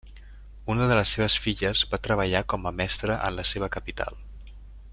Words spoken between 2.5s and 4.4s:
com a mestre en la seva capital.